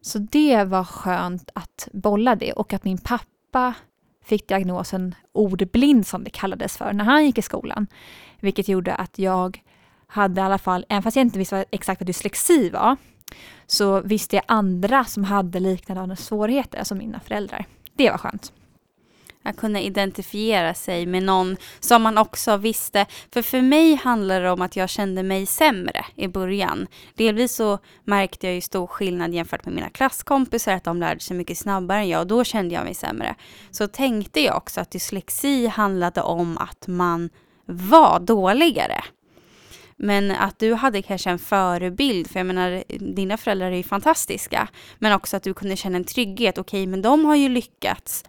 Så 0.00 0.18
det 0.18 0.64
var 0.64 0.84
skönt 0.84 1.50
att 1.54 1.88
bolla 1.92 2.34
det 2.34 2.52
och 2.52 2.72
att 2.72 2.84
min 2.84 2.98
pappa 2.98 3.74
fick 4.24 4.48
diagnosen 4.48 5.14
ordblind 5.32 6.06
som 6.06 6.24
det 6.24 6.30
kallades 6.30 6.76
för 6.76 6.92
när 6.92 7.04
han 7.04 7.26
gick 7.26 7.38
i 7.38 7.42
skolan. 7.42 7.86
Vilket 8.40 8.68
gjorde 8.68 8.94
att 8.94 9.18
jag 9.18 9.62
hade 10.06 10.40
i 10.40 10.44
alla 10.44 10.58
fall, 10.58 10.86
även 10.88 11.02
fast 11.02 11.16
jag 11.16 11.24
inte 11.24 11.38
visste 11.38 11.64
exakt 11.70 12.00
vad 12.00 12.06
dyslexi 12.06 12.70
var, 12.70 12.96
så 13.66 14.00
visste 14.00 14.36
jag 14.36 14.44
andra 14.48 15.04
som 15.04 15.24
hade 15.24 15.60
liknande 15.60 16.16
svårigheter, 16.16 16.84
som 16.84 16.98
mina 16.98 17.20
föräldrar. 17.20 17.66
Det 17.96 18.10
var 18.10 18.18
skönt. 18.18 18.52
Att 19.42 19.56
kunna 19.56 19.80
identifiera 19.80 20.74
sig 20.74 21.06
med 21.06 21.22
någon 21.22 21.56
som 21.80 22.02
man 22.02 22.18
också 22.18 22.56
visste. 22.56 23.06
För 23.32 23.42
för 23.42 23.60
mig 23.60 23.94
handlar 23.94 24.40
det 24.40 24.50
om 24.50 24.62
att 24.62 24.76
jag 24.76 24.88
kände 24.88 25.22
mig 25.22 25.46
sämre 25.46 26.04
i 26.14 26.28
början. 26.28 26.86
Delvis 27.14 27.54
så 27.54 27.78
märkte 28.04 28.46
jag 28.46 28.54
ju 28.54 28.60
stor 28.60 28.86
skillnad 28.86 29.34
jämfört 29.34 29.64
med 29.64 29.74
mina 29.74 29.90
klasskompisar, 29.90 30.72
att 30.72 30.84
de 30.84 31.00
lärde 31.00 31.20
sig 31.20 31.36
mycket 31.36 31.58
snabbare 31.58 31.98
än 31.98 32.08
jag 32.08 32.20
och 32.20 32.26
då 32.26 32.44
kände 32.44 32.74
jag 32.74 32.84
mig 32.84 32.94
sämre. 32.94 33.34
Så 33.70 33.88
tänkte 33.88 34.40
jag 34.40 34.56
också 34.56 34.80
att 34.80 34.90
dyslexi 34.90 35.66
handlade 35.66 36.22
om 36.22 36.58
att 36.58 36.86
man 36.86 37.30
var 37.64 38.20
dåligare. 38.20 39.04
Men 39.96 40.30
att 40.30 40.58
du 40.58 40.74
hade 40.74 41.02
kanske 41.02 41.30
en 41.30 41.38
förebild, 41.38 42.30
för 42.30 42.40
jag 42.40 42.46
menar 42.46 42.84
dina 43.14 43.36
föräldrar 43.36 43.70
är 43.70 43.76
ju 43.76 43.82
fantastiska. 43.82 44.68
Men 44.98 45.12
också 45.12 45.36
att 45.36 45.42
du 45.42 45.54
kunde 45.54 45.76
känna 45.76 45.96
en 45.96 46.04
trygghet, 46.04 46.58
okej 46.58 46.82
okay, 46.82 46.90
men 46.90 47.02
de 47.02 47.24
har 47.24 47.36
ju 47.36 47.48
lyckats. 47.48 48.24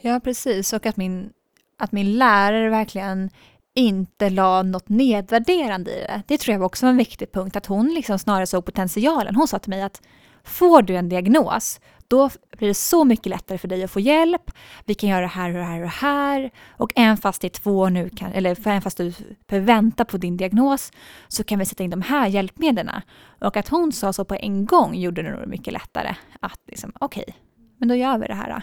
Ja 0.00 0.20
precis, 0.20 0.72
och 0.72 0.86
att 0.86 0.96
min, 0.96 1.30
att 1.78 1.92
min 1.92 2.18
lärare 2.18 2.70
verkligen 2.70 3.30
inte 3.74 4.30
la 4.30 4.62
något 4.62 4.88
nedvärderande 4.88 5.90
i 5.90 5.94
det. 5.94 6.22
Det 6.26 6.38
tror 6.38 6.52
jag 6.52 6.58
var 6.60 6.66
också 6.66 6.86
en 6.86 6.96
viktig 6.96 7.32
punkt, 7.32 7.56
att 7.56 7.66
hon 7.66 7.94
liksom 7.94 8.18
snarare 8.18 8.46
såg 8.46 8.64
potentialen. 8.64 9.36
Hon 9.36 9.48
sa 9.48 9.58
till 9.58 9.70
mig 9.70 9.82
att 9.82 10.02
får 10.44 10.82
du 10.82 10.96
en 10.96 11.08
diagnos, 11.08 11.80
då 12.08 12.30
blir 12.58 12.68
det 12.68 12.74
så 12.74 13.04
mycket 13.04 13.26
lättare 13.26 13.58
för 13.58 13.68
dig 13.68 13.84
att 13.84 13.90
få 13.90 14.00
hjälp. 14.00 14.50
Vi 14.84 14.94
kan 14.94 15.10
göra 15.10 15.20
det 15.20 15.26
här 15.26 15.48
och 15.48 15.54
det 15.54 15.64
här 15.64 15.76
och 15.76 15.82
det 15.82 15.88
här. 15.88 16.50
Och 16.70 16.92
även 16.96 17.16
fast 17.16 17.40
det 17.40 17.46
är 17.46 17.60
två 17.62 17.88
nu, 17.88 18.10
kan, 18.10 18.32
eller 18.32 18.50
även 18.50 18.82
fast 18.82 18.98
du 18.98 19.12
behöver 19.46 19.66
vänta 19.66 20.04
på 20.04 20.16
din 20.16 20.36
diagnos, 20.36 20.92
så 21.28 21.44
kan 21.44 21.58
vi 21.58 21.64
sätta 21.64 21.84
in 21.84 21.90
de 21.90 22.02
här 22.02 22.28
hjälpmedlen. 22.28 22.90
Och 23.40 23.56
att 23.56 23.68
hon 23.68 23.92
sa 23.92 24.12
så 24.12 24.24
på 24.24 24.34
en 24.34 24.66
gång 24.66 24.94
gjorde 24.94 25.22
det 25.22 25.30
nog 25.30 25.48
mycket 25.48 25.72
lättare 25.72 26.14
att 26.40 26.60
liksom, 26.66 26.92
okej, 27.00 27.24
okay, 27.28 27.34
men 27.78 27.88
då 27.88 27.94
gör 27.94 28.18
vi 28.18 28.26
det 28.26 28.34
här. 28.34 28.62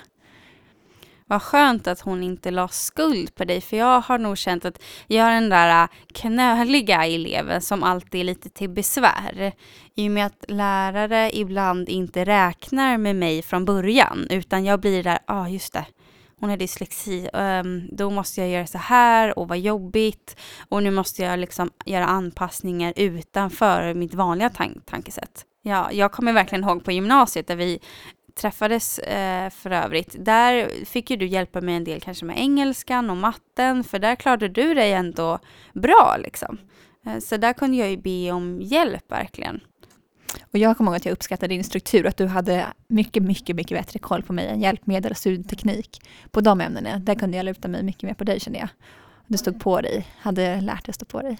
Vad 1.29 1.41
skönt 1.41 1.87
att 1.87 1.99
hon 1.99 2.23
inte 2.23 2.51
la 2.51 2.67
skuld 2.67 3.35
på 3.35 3.45
dig, 3.45 3.61
för 3.61 3.77
jag 3.77 4.01
har 4.01 4.17
nog 4.17 4.37
känt 4.37 4.65
att 4.65 4.81
jag 5.07 5.27
är 5.27 5.33
den 5.33 5.49
där 5.49 5.83
äh, 5.83 5.89
knöliga 6.13 7.05
eleven 7.05 7.61
som 7.61 7.83
alltid 7.83 8.21
är 8.21 8.25
lite 8.25 8.49
till 8.49 8.69
besvär. 8.69 9.53
I 9.95 10.07
och 10.07 10.11
med 10.11 10.25
att 10.25 10.45
lärare 10.47 11.37
ibland 11.37 11.89
inte 11.89 12.25
räknar 12.25 12.97
med 12.97 13.15
mig 13.15 13.41
från 13.41 13.65
början, 13.65 14.27
utan 14.29 14.65
jag 14.65 14.79
blir 14.79 15.03
där, 15.03 15.19
ja 15.27 15.41
ah, 15.41 15.47
just 15.47 15.73
det, 15.73 15.85
hon 16.39 16.49
har 16.49 16.57
dyslexi, 16.57 17.29
um, 17.33 17.89
då 17.91 18.09
måste 18.09 18.41
jag 18.41 18.49
göra 18.49 18.67
så 18.67 18.77
här 18.77 19.39
och 19.39 19.47
vad 19.47 19.59
jobbigt 19.59 20.35
och 20.69 20.83
nu 20.83 20.91
måste 20.91 21.21
jag 21.23 21.39
liksom 21.39 21.69
göra 21.85 22.05
anpassningar 22.05 22.93
utanför 22.95 23.93
mitt 23.93 24.13
vanliga 24.13 24.49
tan 24.49 24.81
tankesätt. 24.85 25.45
Ja, 25.61 25.91
jag 25.91 26.11
kommer 26.11 26.33
verkligen 26.33 26.63
ihåg 26.63 26.83
på 26.83 26.91
gymnasiet 26.91 27.47
där 27.47 27.55
vi 27.55 27.79
träffades 28.35 28.99
eh, 28.99 29.49
för 29.49 29.71
övrigt, 29.71 30.15
där 30.19 30.85
fick 30.85 31.09
ju 31.09 31.17
du 31.17 31.27
hjälpa 31.27 31.61
mig 31.61 31.75
en 31.75 31.83
del 31.83 32.01
kanske 32.01 32.25
med 32.25 32.37
engelskan 32.37 33.09
och 33.09 33.17
matten, 33.17 33.83
för 33.83 33.99
där 33.99 34.15
klarade 34.15 34.47
du 34.47 34.73
dig 34.73 34.93
ändå 34.93 35.39
bra 35.73 36.15
liksom. 36.19 36.57
Eh, 37.05 37.19
så 37.19 37.37
där 37.37 37.53
kunde 37.53 37.77
jag 37.77 37.89
ju 37.89 37.97
be 37.97 38.31
om 38.31 38.61
hjälp 38.61 39.11
verkligen. 39.11 39.61
Och 40.51 40.59
jag 40.59 40.77
kommer 40.77 40.91
ihåg 40.91 40.95
att 40.95 41.05
jag 41.05 41.13
uppskattade 41.13 41.53
din 41.53 41.63
struktur, 41.63 42.07
att 42.07 42.17
du 42.17 42.25
hade 42.25 42.67
mycket, 42.87 43.23
mycket, 43.23 43.55
mycket 43.55 43.77
bättre 43.77 43.99
koll 43.99 44.23
på 44.23 44.33
mig 44.33 44.47
än 44.47 44.59
hjälpmedel 44.59 45.11
och 45.11 45.17
studieteknik. 45.17 46.01
På 46.31 46.41
de 46.41 46.61
ämnena, 46.61 46.99
där 46.99 47.15
kunde 47.15 47.37
jag 47.37 47.45
luta 47.45 47.67
mig 47.67 47.83
mycket 47.83 48.03
mer 48.03 48.13
på 48.13 48.23
dig 48.23 48.39
kände 48.39 48.59
jag. 48.59 48.69
Du 49.27 49.37
stod 49.37 49.59
på 49.59 49.81
dig, 49.81 50.07
hade 50.17 50.61
lärt 50.61 50.85
dig 50.85 50.91
att 50.91 50.95
stå 50.95 51.05
på 51.05 51.21
dig. 51.21 51.37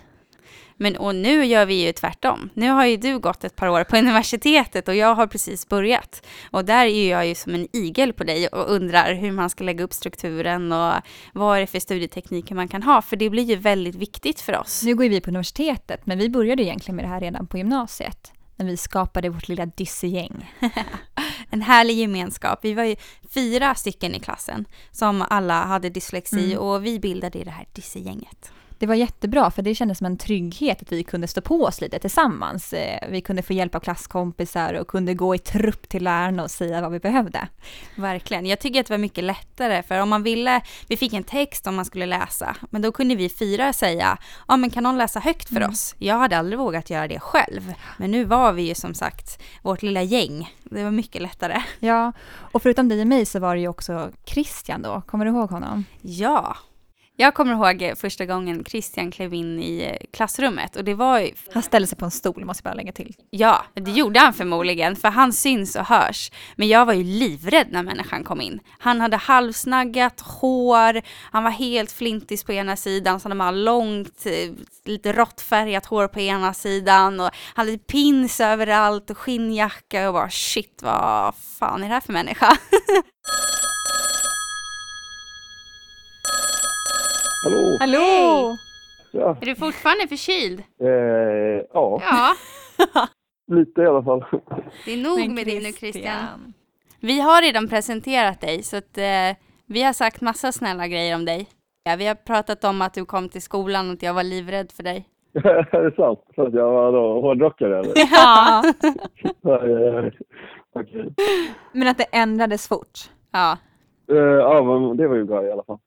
Men 0.82 0.98
och 0.98 1.16
nu 1.16 1.46
gör 1.46 1.66
vi 1.66 1.86
ju 1.86 1.92
tvärtom. 1.92 2.50
Nu 2.54 2.70
har 2.70 2.86
ju 2.86 2.98
du 2.98 3.20
gått 3.20 3.44
ett 3.44 3.56
par 3.56 3.68
år 3.68 3.84
på 3.84 3.98
universitetet 3.98 4.88
och 4.88 4.96
jag 4.96 5.16
har 5.16 5.28
precis 5.28 5.70
börjat. 5.70 6.26
Och 6.52 6.66
där 6.66 6.86
är 6.86 7.10
jag 7.10 7.28
ju 7.28 7.36
som 7.36 7.56
en 7.56 7.68
igel 7.74 8.14
på 8.14 8.24
dig 8.24 8.48
och 8.48 8.72
undrar 8.72 9.14
hur 9.14 9.32
man 9.32 9.50
ska 9.50 9.64
lägga 9.64 9.84
upp 9.84 9.94
strukturen 9.94 10.72
och 10.72 10.94
vad 11.34 11.58
är 11.58 11.62
det 11.62 11.68
för 11.68 11.80
studietekniker 11.80 12.56
man 12.56 12.68
kan 12.68 12.84
ha. 12.84 13.02
För 13.02 13.16
det 13.16 13.30
blir 13.30 13.44
ju 13.44 13.56
väldigt 13.56 13.96
viktigt 13.96 14.42
för 14.42 14.60
oss. 14.60 14.84
Nu 14.84 14.96
går 14.96 15.10
vi 15.10 15.22
på 15.22 15.30
universitetet, 15.30 16.06
men 16.06 16.18
vi 16.18 16.30
började 16.30 16.64
egentligen 16.64 16.96
med 16.96 17.06
det 17.06 17.10
här 17.10 17.22
redan 17.22 17.48
på 17.48 17.58
gymnasiet. 17.58 18.32
När 18.56 18.66
vi 18.66 18.78
skapade 18.78 19.30
vårt 19.30 19.48
lilla 19.48 19.66
dyssegäng. 19.66 20.54
en 21.50 21.62
härlig 21.62 21.98
gemenskap. 21.98 22.60
Vi 22.62 22.74
var 22.74 22.84
ju 22.84 22.96
fyra 23.34 23.76
stycken 23.76 24.16
i 24.16 24.20
klassen 24.20 24.66
som 24.92 25.24
alla 25.30 25.64
hade 25.64 25.90
dyslexi 25.90 26.54
mm. 26.54 26.58
och 26.58 26.86
vi 26.86 27.00
bildade 27.00 27.44
det 27.44 27.52
här 27.52 27.66
dyssegänget 27.74 28.52
det 28.80 28.86
var 28.86 28.96
jättebra 28.96 29.52
för 29.52 29.62
det 29.62 29.76
kändes 29.76 29.98
som 29.98 30.06
en 30.06 30.18
trygghet 30.18 30.82
att 30.82 30.92
vi 30.92 31.04
kunde 31.04 31.28
stå 31.28 31.42
på 31.42 31.64
oss 31.64 31.82
lite 31.82 32.00
tillsammans. 32.00 32.74
Eh, 32.74 33.10
vi 33.10 33.22
kunde 33.22 33.42
få 33.42 33.54
hjälp 33.54 33.76
av 33.76 33.80
klasskompisar 33.80 34.74
och 34.74 34.88
kunde 34.88 35.14
gå 35.14 35.36
i 35.36 35.38
trupp 35.38 35.90
till 35.90 36.04
lärarna 36.04 36.44
och 36.44 36.52
säga 36.52 36.82
vad 36.82 36.92
vi 36.92 37.00
behövde. 37.00 37.48
Verkligen. 37.96 38.46
Jag 38.46 38.60
tycker 38.60 38.80
att 38.80 38.88
det 38.88 38.94
var 38.94 38.98
mycket 38.98 39.24
lättare 39.24 39.84
för 39.84 40.00
om 40.00 40.10
man 40.10 40.24
ville, 40.24 40.62
vi 40.88 40.98
fick 40.98 41.14
en 41.14 41.24
text 41.24 41.68
om 41.68 41.76
man 41.76 41.86
skulle 41.86 42.06
läsa, 42.06 42.56
men 42.70 42.82
då 42.82 42.92
kunde 42.92 43.16
vi 43.16 43.30
fyra 43.30 43.74
säga, 43.74 44.18
ja 44.48 44.58
men 44.58 44.70
kan 44.70 44.84
någon 44.84 44.98
läsa 44.98 45.20
högt 45.20 45.50
för 45.50 45.56
mm. 45.56 45.70
oss? 45.70 45.96
Jag 45.98 46.16
hade 46.16 46.38
aldrig 46.38 46.60
vågat 46.60 46.90
göra 46.90 47.08
det 47.08 47.20
själv, 47.20 47.74
men 47.98 48.12
nu 48.12 48.24
var 48.24 48.54
vi 48.54 48.62
ju 48.62 48.76
som 48.76 48.94
sagt 48.94 49.42
vårt 49.62 49.82
lilla 49.82 50.02
gäng. 50.02 50.56
Det 50.64 50.84
var 50.84 50.92
mycket 50.92 51.22
lättare. 51.22 51.62
Ja, 51.80 52.12
och 52.52 52.62
förutom 52.62 52.90
dig 52.90 53.02
och 53.02 53.08
mig 53.08 53.26
så 53.26 53.40
var 53.40 53.56
det 53.56 53.62
ju 53.62 53.68
också 53.68 54.12
Christian 54.26 54.82
då, 54.82 55.02
kommer 55.02 55.26
du 55.26 55.32
ihåg 55.32 55.50
honom? 55.50 55.86
Ja, 56.02 56.58
jag 57.22 57.34
kommer 57.34 57.54
ihåg 57.54 57.98
första 57.98 58.26
gången 58.26 58.66
Christian 58.66 59.12
klev 59.12 59.34
in 59.34 59.60
i 59.60 59.84
eh, 59.84 60.08
klassrummet 60.14 60.76
och 60.76 60.84
det 60.84 60.94
var 60.94 61.20
ju... 61.20 61.32
Han 61.54 61.64
ställde 61.64 61.88
sig 61.88 61.98
på 61.98 62.06
en 62.06 62.12
stol, 62.12 62.46
måste 62.46 62.62
jag 62.68 62.74
bara 62.74 62.78
lägga 62.78 62.92
till. 62.92 63.16
Ja, 63.30 63.66
det 63.74 63.92
gjorde 63.92 64.20
han 64.20 64.34
förmodligen, 64.34 64.96
för 64.96 65.08
han 65.08 65.34
syns 65.34 65.76
och 65.76 65.86
hörs. 65.86 66.32
Men 66.56 66.68
jag 66.68 66.86
var 66.86 66.94
ju 66.94 67.04
livrädd 67.04 67.68
när 67.72 67.84
människan 67.84 68.24
kom 68.24 68.42
in. 68.42 68.60
Han 68.80 69.02
hade 69.02 69.18
halvsnaggat 69.18 70.22
hår, 70.22 71.02
han 71.32 71.44
var 71.44 71.52
helt 71.52 71.92
flintis 71.92 72.44
på 72.44 72.54
ena 72.54 72.76
sidan, 72.76 73.20
så 73.20 73.30
han 73.30 73.40
hade 73.40 73.58
långt, 73.58 74.26
eh, 74.26 74.52
lite 74.86 75.14
råttfärgat 75.14 75.86
hår 75.86 76.08
på 76.08 76.20
ena 76.20 76.54
sidan 76.54 77.20
och 77.20 77.30
hade 77.54 77.78
pins 77.78 78.40
överallt 78.40 79.10
och 79.10 79.18
skinnjacka 79.18 80.08
och 80.08 80.14
bara 80.14 80.30
shit, 80.30 80.80
vad 80.82 81.36
fan 81.36 81.84
är 81.84 81.88
det 81.88 81.94
här 81.94 82.02
för 82.02 82.14
människa? 82.14 82.58
Hallå! 87.44 87.78
Hallå! 87.80 88.58
Ja. 89.12 89.38
Är 89.42 89.46
du 89.46 89.56
fortfarande 89.56 90.08
förkyld? 90.08 90.60
Eh, 90.82 90.88
ja. 91.74 92.02
Ja. 92.02 92.36
Lite 93.56 93.82
i 93.82 93.86
alla 93.86 94.04
fall. 94.04 94.26
Det 94.86 94.94
är 94.94 95.04
nog 95.04 95.30
med 95.30 95.46
dig 95.46 95.64
nu 95.64 95.72
Christian. 95.72 96.54
Vi 97.00 97.20
har 97.20 97.42
redan 97.42 97.68
presenterat 97.68 98.42
dig 98.42 98.64
så 98.64 98.78
att 98.78 98.98
eh, 98.98 99.38
vi 99.66 99.84
har 99.84 99.94
sagt 99.94 100.22
massa 100.22 100.52
snälla 100.52 100.88
grejer 100.88 101.16
om 101.16 101.26
dig. 101.26 101.48
Ja, 101.84 101.96
vi 101.96 102.08
har 102.08 102.16
pratat 102.16 102.64
om 102.64 102.82
att 102.82 102.94
du 102.94 103.06
kom 103.06 103.30
till 103.30 103.42
skolan 103.42 103.88
och 103.88 103.94
att 103.94 104.04
jag 104.04 104.14
var 104.14 104.24
livrädd 104.24 104.72
för 104.72 104.84
dig. 104.84 105.08
är 105.34 105.84
det 105.84 105.96
sant? 105.96 106.20
För 106.36 106.48
att 106.48 106.54
jag 106.54 106.72
var 106.72 106.92
då 106.92 107.22
hårdrockare 107.22 107.80
eller? 107.80 107.94
Ja. 108.12 108.64
okay. 110.74 111.10
Men 111.74 111.88
att 111.88 111.98
det 111.98 112.08
ändrades 112.12 112.68
fort? 112.68 113.00
Ja. 113.32 113.58
Uh, 114.12 114.18
ja, 114.18 114.64
men 114.64 114.98
det 114.98 115.08
var 115.08 115.16
ju 115.16 115.24
bra 115.24 115.46
i 115.46 115.52
alla 115.52 115.64
fall. 115.64 115.80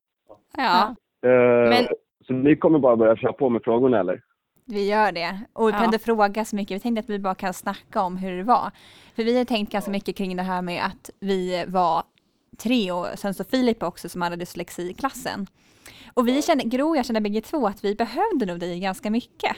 Ja. 0.56 0.94
Men... 1.28 1.86
Så 2.26 2.32
ni 2.32 2.56
kommer 2.56 2.78
bara 2.78 2.96
börja 2.96 3.16
köra 3.16 3.32
på 3.32 3.48
med 3.48 3.62
frågorna 3.64 4.00
eller? 4.00 4.22
Vi 4.64 4.88
gör 4.88 5.12
det. 5.12 5.40
Och 5.52 5.68
vi 5.68 5.72
ja. 5.72 5.78
behöver 5.78 5.98
fråga 5.98 6.44
så 6.44 6.56
mycket. 6.56 6.74
Vi 6.76 6.80
tänkte 6.80 7.00
att 7.00 7.10
vi 7.10 7.18
bara 7.18 7.34
kan 7.34 7.54
snacka 7.54 8.02
om 8.02 8.16
hur 8.16 8.36
det 8.36 8.42
var. 8.42 8.70
För 9.16 9.24
vi 9.24 9.38
har 9.38 9.44
tänkt 9.44 9.72
ganska 9.72 9.90
mycket 9.90 10.16
kring 10.16 10.36
det 10.36 10.42
här 10.42 10.62
med 10.62 10.84
att 10.84 11.10
vi 11.20 11.64
var 11.68 12.02
tre 12.56 12.92
och 12.92 13.06
sen 13.16 13.34
så 13.34 13.44
Filip 13.44 13.82
också 13.82 14.08
som 14.08 14.22
hade 14.22 14.36
dyslexi 14.36 14.90
i 14.90 14.94
klassen. 14.94 15.46
Och 16.14 16.28
vi 16.28 16.42
kände, 16.42 16.64
Gro 16.64 16.88
och 16.88 16.96
jag 16.96 17.06
kände 17.06 17.20
bägge 17.20 17.40
två 17.40 17.66
att 17.66 17.84
vi 17.84 17.94
behövde 17.94 18.46
nog 18.46 18.58
dig 18.58 18.80
ganska 18.80 19.10
mycket. 19.10 19.56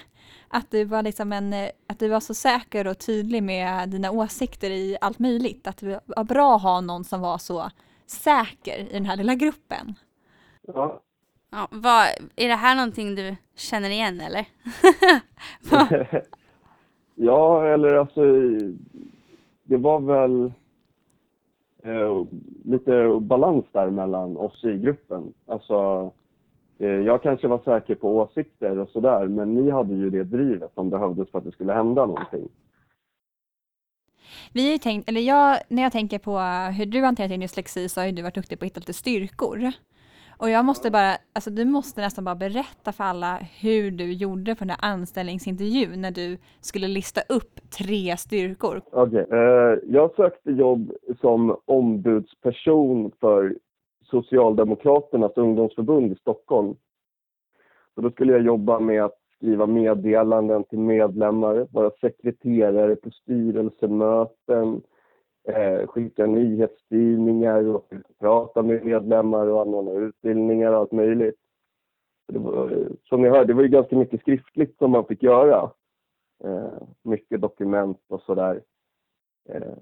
Att 0.48 0.70
du 0.70 0.84
var 0.84 1.02
liksom 1.02 1.32
en, 1.32 1.52
att 1.88 1.98
du 1.98 2.08
var 2.08 2.20
så 2.20 2.34
säker 2.34 2.86
och 2.86 2.98
tydlig 2.98 3.42
med 3.42 3.88
dina 3.88 4.10
åsikter 4.10 4.70
i 4.70 4.96
allt 5.00 5.18
möjligt. 5.18 5.66
Att 5.66 5.76
det 5.76 6.00
var 6.06 6.24
bra 6.24 6.56
att 6.56 6.62
ha 6.62 6.80
någon 6.80 7.04
som 7.04 7.20
var 7.20 7.38
så 7.38 7.70
säker 8.06 8.78
i 8.78 8.92
den 8.92 9.06
här 9.06 9.16
lilla 9.16 9.34
gruppen. 9.34 9.94
Ja, 10.66 11.00
Ja, 11.56 11.68
vad, 11.70 12.06
är 12.36 12.48
det 12.48 12.54
här 12.54 12.76
någonting 12.76 13.14
du 13.14 13.36
känner 13.54 13.90
igen 13.90 14.20
eller? 14.20 14.46
ja, 17.14 17.66
eller 17.66 17.94
alltså 17.94 18.20
det 19.64 19.76
var 19.76 20.00
väl 20.00 20.52
eh, 21.82 22.24
lite 22.64 23.18
balans 23.20 23.64
där 23.72 23.90
mellan 23.90 24.36
oss 24.36 24.64
i 24.64 24.78
gruppen. 24.78 25.32
Alltså, 25.46 26.10
eh, 26.78 26.88
jag 26.88 27.22
kanske 27.22 27.48
var 27.48 27.58
säker 27.64 27.94
på 27.94 28.16
åsikter 28.16 28.78
och 28.78 28.88
sådär, 28.88 29.26
men 29.26 29.54
ni 29.54 29.70
hade 29.70 29.94
ju 29.94 30.10
det 30.10 30.24
drivet 30.24 30.74
som 30.74 30.90
behövdes 30.90 31.30
för 31.30 31.38
att 31.38 31.44
det 31.44 31.52
skulle 31.52 31.72
hända 31.72 32.06
någonting. 32.06 32.48
Vi 34.52 34.70
har 34.70 34.78
tänkt, 34.78 35.08
eller 35.08 35.20
jag, 35.20 35.58
när 35.68 35.82
jag 35.82 35.92
tänker 35.92 36.18
på 36.18 36.38
hur 36.78 36.86
du 36.86 37.02
hanterar 37.02 37.28
din 37.28 37.40
dyslexi 37.40 37.88
så 37.88 38.00
har 38.00 38.06
ju 38.06 38.12
du 38.12 38.22
varit 38.22 38.34
duktig 38.34 38.58
på 38.58 38.64
att 38.64 38.70
hitta 38.70 38.80
lite 38.80 38.92
styrkor. 38.92 39.72
Och 40.44 40.50
jag 40.50 40.64
måste 40.64 40.90
bara, 40.90 41.16
alltså 41.32 41.50
du 41.50 41.64
måste 41.64 42.00
nästan 42.00 42.24
bara 42.24 42.34
berätta 42.34 42.92
för 42.92 43.04
alla 43.04 43.38
hur 43.60 43.90
du 43.90 44.12
gjorde 44.12 44.54
på 44.54 44.58
den 44.58 44.68
där 44.68 44.76
anställningsintervjun 44.80 46.00
när 46.00 46.10
du 46.10 46.38
skulle 46.60 46.88
lista 46.88 47.20
upp 47.28 47.70
tre 47.78 48.16
styrkor. 48.16 48.80
Okej, 48.92 49.22
okay. 49.22 49.38
uh, 49.38 49.78
jag 49.86 50.14
sökte 50.14 50.50
jobb 50.50 50.92
som 51.20 51.56
ombudsperson 51.64 53.12
för 53.20 53.54
Socialdemokraternas 54.04 55.32
ungdomsförbund 55.36 56.12
i 56.12 56.14
Stockholm. 56.14 56.76
Så 57.94 58.00
då 58.00 58.10
skulle 58.10 58.32
jag 58.32 58.42
jobba 58.42 58.80
med 58.80 59.04
att 59.04 59.18
skriva 59.36 59.66
meddelanden 59.66 60.64
till 60.64 60.78
medlemmar, 60.78 61.66
vara 61.70 61.90
sekreterare 62.00 62.96
på 62.96 63.10
styrelsemöten, 63.10 64.82
eh, 65.48 65.86
skicka 65.86 66.26
nyhetstidningar 66.26 67.68
och 67.68 67.92
prata 68.20 68.62
med 68.62 68.84
medlemmar 68.84 69.46
och 69.46 69.60
anordna 69.60 69.92
utbildningar 69.92 70.72
och 70.72 70.78
allt 70.78 70.92
möjligt. 70.92 71.38
Det 72.28 72.38
var, 72.38 72.88
som 73.04 73.22
ni 73.22 73.28
hörde, 73.28 73.44
det 73.44 73.54
var 73.54 73.62
ju 73.62 73.68
ganska 73.68 73.96
mycket 73.96 74.20
skriftligt 74.20 74.78
som 74.78 74.90
man 74.90 75.04
fick 75.04 75.22
göra. 75.22 75.70
Eh, 76.44 76.82
mycket 77.02 77.40
dokument 77.40 78.00
och 78.08 78.20
sådär. 78.20 78.60
Eh, 79.48 79.74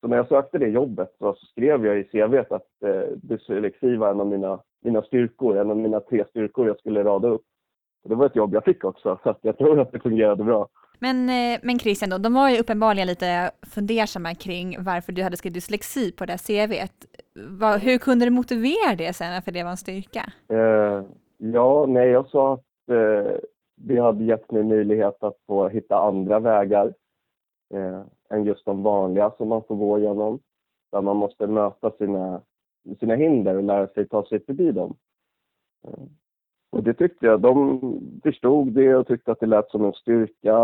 så 0.00 0.08
när 0.08 0.16
jag 0.16 0.28
sökte 0.28 0.58
det 0.58 0.68
jobbet 0.68 1.14
så 1.18 1.34
skrev 1.34 1.86
jag 1.86 1.98
i 1.98 2.04
CV 2.04 2.54
att 2.54 2.82
eh, 2.82 3.16
dyslexi 3.16 3.96
var 3.96 4.10
en 4.10 4.20
av 4.20 4.26
mina, 4.26 4.60
mina 4.80 5.02
styrkor, 5.02 5.56
en 5.56 5.70
av 5.70 5.76
mina 5.76 6.00
tre 6.00 6.24
styrkor 6.30 6.66
jag 6.66 6.78
skulle 6.78 7.04
rada 7.04 7.28
upp. 7.28 7.44
Och 8.02 8.08
det 8.08 8.14
var 8.14 8.26
ett 8.26 8.36
jobb 8.36 8.54
jag 8.54 8.64
fick 8.64 8.84
också, 8.84 9.18
så 9.22 9.34
jag 9.40 9.58
tror 9.58 9.80
att 9.80 9.92
det 9.92 10.00
fungerade 10.00 10.44
bra. 10.44 10.68
Men, 10.98 11.28
eh, 11.28 11.60
men 11.62 11.78
Christian, 11.78 12.10
då, 12.10 12.18
de 12.18 12.34
var 12.34 12.50
ju 12.50 12.58
uppenbarligen 12.58 13.08
lite 13.08 13.50
fundersamma 13.62 14.34
kring 14.34 14.76
varför 14.84 15.12
du 15.12 15.22
hade 15.22 15.36
skrivit 15.36 15.54
dyslexi 15.54 16.12
på 16.12 16.26
det 16.26 16.32
här 16.32 16.66
CVet. 16.66 16.92
Var, 17.34 17.78
hur 17.78 17.98
kunde 17.98 18.24
du 18.24 18.30
motivera 18.30 18.94
det 18.98 19.12
sen, 19.12 19.42
för 19.42 19.52
det 19.52 19.62
var 19.62 19.70
en 19.70 19.76
styrka? 19.76 20.32
Uh, 20.52 21.04
ja, 21.38 21.86
nej, 21.86 22.08
jag 22.08 22.28
sa 22.28 22.54
att 22.54 22.90
eh, 22.90 22.96
uh, 22.96 23.36
det 23.76 23.98
hade 23.98 24.24
gett 24.24 24.50
mig 24.50 24.62
möjlighet 24.62 25.22
att 25.22 25.36
få 25.46 25.68
hitta 25.68 25.98
andra 25.98 26.38
vägar 26.38 26.86
uh, 27.74 28.02
än 28.30 28.44
just 28.44 28.64
de 28.64 28.82
vanliga 28.82 29.30
som 29.36 29.48
man 29.48 29.62
får 29.68 29.76
gå 29.76 29.98
igenom. 29.98 30.40
Där 30.92 31.00
man 31.00 31.16
måste 31.16 31.46
möta 31.46 31.90
sina, 31.90 32.40
sina 33.00 33.14
hinder 33.14 33.56
och 33.56 33.62
lära 33.62 33.86
sig 33.86 34.08
ta 34.08 34.26
sig 34.26 34.44
förbi 34.44 34.72
dem. 34.72 34.96
Och 36.76 36.82
det 36.82 36.94
tyckte 36.94 37.26
jag. 37.26 37.40
De 37.40 37.80
förstod 38.22 38.72
det 38.72 38.96
och 38.96 39.06
tyckte 39.06 39.32
att 39.32 39.40
det 39.40 39.46
lät 39.46 39.70
som 39.70 39.84
en 39.84 39.92
styrka. 39.92 40.56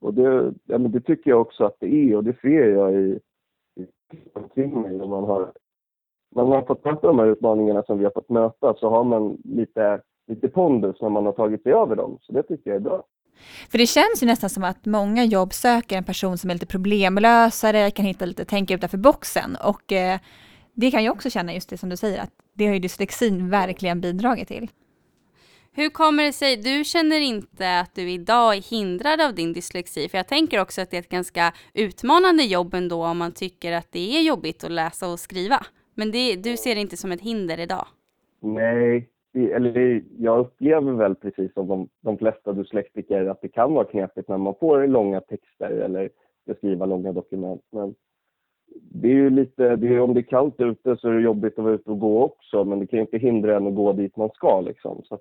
Och 0.00 0.14
det, 0.14 0.52
ja, 0.64 0.78
men 0.78 0.92
det 0.92 1.00
tycker 1.00 1.30
jag 1.30 1.40
också 1.40 1.64
att 1.64 1.76
det 1.80 1.86
är 1.86 2.16
och 2.16 2.24
det 2.24 2.40
ser 2.40 2.68
jag 2.70 2.94
i, 2.94 3.18
i 3.80 3.86
omkring 4.34 4.80
mig. 4.80 4.92
När 4.92 5.06
man 5.06 5.24
har, 5.24 5.52
när 6.34 6.44
man 6.44 6.52
har 6.52 6.62
fått 6.62 6.84
möta 6.84 7.06
de 7.06 7.18
här 7.18 7.26
utmaningarna 7.26 7.82
som 7.82 7.98
vi 7.98 8.04
har 8.04 8.10
fått 8.10 8.28
möta 8.28 8.74
så 8.74 8.90
har 8.90 9.04
man 9.04 9.38
lite, 9.44 10.00
lite 10.26 10.48
pondus 10.48 11.00
när 11.00 11.08
man 11.08 11.26
har 11.26 11.32
tagit 11.32 11.62
sig 11.62 11.72
över 11.72 11.96
dem. 11.96 12.18
Så 12.20 12.32
det 12.32 12.42
tycker 12.42 12.70
jag 12.70 12.76
är 12.76 12.80
bra. 12.80 13.04
För 13.70 13.78
det 13.78 13.86
känns 13.86 14.22
ju 14.22 14.26
nästan 14.26 14.50
som 14.50 14.64
att 14.64 14.86
många 14.86 15.24
jobb 15.24 15.52
söker 15.52 15.96
en 15.96 16.04
person 16.04 16.38
som 16.38 16.50
är 16.50 16.54
lite 16.54 16.66
problemlösare, 16.66 17.90
kan 17.90 18.04
hitta 18.04 18.24
lite, 18.24 18.44
tänka 18.44 18.74
utanför 18.74 18.98
boxen. 18.98 19.56
Och 19.68 19.92
eh, 19.92 20.18
det 20.74 20.90
kan 20.90 21.04
jag 21.04 21.12
också 21.12 21.30
känna 21.30 21.54
just 21.54 21.70
det 21.70 21.78
som 21.78 21.88
du 21.88 21.96
säger, 21.96 22.22
att 22.22 22.32
det 22.54 22.66
har 22.66 22.74
ju 22.74 22.80
dyslexin 22.80 23.50
verkligen 23.50 24.00
bidragit 24.00 24.48
till. 24.48 24.68
Hur 25.72 25.90
kommer 25.90 26.22
det 26.24 26.32
sig, 26.32 26.56
du 26.56 26.84
känner 26.84 27.20
inte 27.20 27.80
att 27.80 27.94
du 27.94 28.10
idag 28.10 28.56
är 28.56 28.70
hindrad 28.70 29.20
av 29.20 29.34
din 29.34 29.52
dyslexi? 29.52 30.08
För 30.08 30.18
jag 30.18 30.28
tänker 30.28 30.60
också 30.60 30.80
att 30.80 30.90
det 30.90 30.96
är 30.96 31.00
ett 31.00 31.08
ganska 31.08 31.52
utmanande 31.74 32.42
jobb 32.42 32.74
ändå 32.74 33.04
om 33.04 33.18
man 33.18 33.32
tycker 33.32 33.72
att 33.72 33.88
det 33.92 34.16
är 34.16 34.22
jobbigt 34.22 34.64
att 34.64 34.70
läsa 34.70 35.12
och 35.12 35.18
skriva. 35.18 35.56
Men 35.94 36.10
det, 36.10 36.36
du 36.36 36.56
ser 36.56 36.74
det 36.74 36.80
inte 36.80 36.96
som 36.96 37.12
ett 37.12 37.20
hinder 37.20 37.60
idag? 37.60 37.86
Nej, 38.40 39.08
eller 39.34 40.02
jag 40.18 40.38
upplever 40.38 40.92
väl 40.92 41.14
precis 41.14 41.54
som 41.54 41.68
de, 41.68 41.88
de 42.00 42.18
flesta 42.18 42.52
dyslektiker 42.52 43.26
att 43.26 43.42
det 43.42 43.48
kan 43.48 43.74
vara 43.74 43.84
knepigt 43.84 44.28
när 44.28 44.38
man 44.38 44.54
får 44.60 44.86
långa 44.86 45.20
texter 45.20 45.70
eller 45.70 46.10
ska 46.42 46.54
skriva 46.54 46.86
långa 46.86 47.12
dokument. 47.12 47.62
Men 47.72 47.94
det 48.80 49.08
är 49.08 49.14
ju 49.14 49.30
lite, 49.30 49.76
det 49.76 49.88
är, 49.88 50.00
om 50.00 50.14
det 50.14 50.20
är 50.20 50.22
kallt 50.22 50.60
ute 50.60 50.96
så 50.96 51.08
är 51.08 51.12
det 51.12 51.20
jobbigt 51.20 51.58
att 51.58 51.64
vara 51.64 51.74
ute 51.74 51.90
och 51.90 51.98
gå 52.00 52.22
också 52.22 52.64
men 52.64 52.78
det 52.80 52.86
kan 52.86 52.96
ju 52.96 53.00
inte 53.00 53.18
hindra 53.18 53.56
en 53.56 53.66
att 53.66 53.74
gå 53.74 53.92
dit 53.92 54.16
man 54.16 54.30
ska 54.34 54.60
liksom. 54.60 55.02
Så 55.04 55.18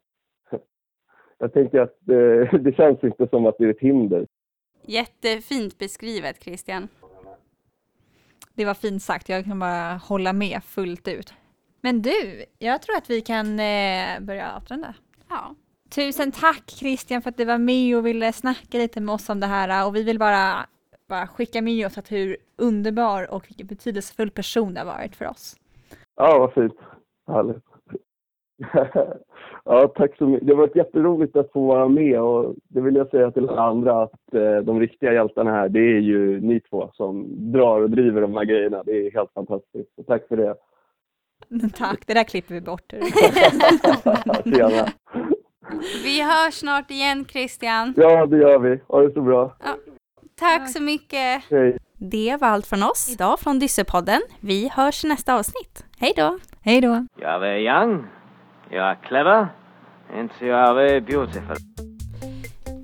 jag 1.39 1.53
tänker 1.53 1.79
att 1.79 2.09
eh, 2.09 2.59
det 2.59 2.75
känns 2.75 3.03
inte 3.03 3.27
som 3.27 3.45
att 3.45 3.55
det 3.57 3.65
är 3.65 3.69
ett 3.69 3.79
hinder. 3.79 4.27
Jättefint 4.81 5.77
beskrivet 5.77 6.43
Christian. 6.43 6.87
Det 8.53 8.65
var 8.65 8.73
fint 8.73 9.03
sagt, 9.03 9.29
jag 9.29 9.45
kan 9.45 9.59
bara 9.59 9.93
hålla 9.93 10.33
med 10.33 10.63
fullt 10.63 11.07
ut. 11.07 11.33
Men 11.81 12.01
du, 12.01 12.45
jag 12.57 12.81
tror 12.81 12.97
att 12.97 13.09
vi 13.09 13.21
kan 13.21 13.59
eh, 13.59 14.19
börja 14.19 14.51
avrunda. 14.51 14.93
Ja. 15.29 15.55
Tusen 15.89 16.31
tack 16.31 16.69
Christian 16.69 17.21
för 17.21 17.29
att 17.29 17.37
du 17.37 17.45
var 17.45 17.57
med 17.57 17.97
och 17.97 18.05
ville 18.05 18.33
snacka 18.33 18.77
lite 18.77 19.01
med 19.01 19.15
oss 19.15 19.29
om 19.29 19.39
det 19.39 19.47
här 19.47 19.87
och 19.87 19.95
vi 19.95 20.03
vill 20.03 20.19
bara, 20.19 20.65
bara 21.07 21.27
skicka 21.27 21.61
med 21.61 21.85
oss 21.85 21.97
att 21.97 22.11
hur 22.11 22.37
underbar 22.57 23.33
och 23.33 23.45
vilken 23.49 23.67
betydelsefull 23.67 24.31
person 24.31 24.73
det 24.73 24.79
har 24.79 24.85
varit 24.85 25.15
för 25.15 25.27
oss. 25.27 25.55
Ja, 26.15 26.39
vad 26.39 26.53
fint. 26.53 26.79
Härligt. 27.27 27.63
Ja, 29.65 29.87
tack 29.95 30.17
så 30.17 30.27
mycket. 30.27 30.47
Det 30.47 30.53
har 30.53 30.57
varit 30.57 30.75
jätteroligt 30.75 31.35
att 31.35 31.51
få 31.51 31.67
vara 31.67 31.87
med 31.87 32.21
och 32.21 32.55
det 32.67 32.81
vill 32.81 32.95
jag 32.95 33.09
säga 33.09 33.31
till 33.31 33.49
alla 33.49 33.61
andra 33.61 34.03
att 34.03 34.33
eh, 34.33 34.57
de 34.57 34.79
riktiga 34.79 35.13
hjältarna 35.13 35.51
här, 35.51 35.69
det 35.69 35.79
är 35.79 35.99
ju 35.99 36.41
ni 36.41 36.59
två 36.59 36.89
som 36.93 37.27
drar 37.51 37.81
och 37.81 37.89
driver 37.89 38.21
de 38.21 38.33
här 38.33 38.45
grejerna. 38.45 38.83
Det 38.85 39.07
är 39.07 39.11
helt 39.11 39.33
fantastiskt. 39.33 39.95
Så 39.95 40.03
tack 40.03 40.27
för 40.27 40.37
det. 40.37 40.55
Tack, 41.77 42.07
det 42.07 42.13
där 42.13 42.23
klipper 42.23 42.53
vi 42.53 42.61
bort. 42.61 42.93
Vi 46.03 46.21
hörs 46.21 46.53
snart 46.53 46.91
igen 46.91 47.25
Christian. 47.25 47.93
Ja, 47.97 48.25
det 48.25 48.37
gör 48.37 48.59
vi. 48.59 48.79
Ha 48.87 49.01
det 49.01 49.13
så 49.13 49.21
bra. 49.21 49.55
Ja. 49.63 49.75
Tack 50.39 50.69
så 50.69 50.81
mycket. 50.81 51.43
Hej. 51.49 51.77
Det 52.01 52.37
var 52.41 52.47
allt 52.47 52.67
från 52.67 52.83
oss 52.83 53.09
idag 53.13 53.39
från 53.39 53.59
Dyssepodden. 53.59 54.21
Vi 54.39 54.69
hörs 54.73 55.05
i 55.05 55.07
nästa 55.07 55.35
avsnitt. 55.39 55.85
Hej 55.99 56.13
då! 56.15 56.37
Hej 56.61 56.81
då! 56.81 57.05
Are 57.25 57.39
very 57.39 57.67
young, 57.67 58.05
you 58.71 58.81
are 58.81 58.97
clever, 59.07 59.47
and 60.13 60.29
you 60.41 60.53
are 60.53 60.73
very 60.73 61.01
beautiful. 61.01 61.55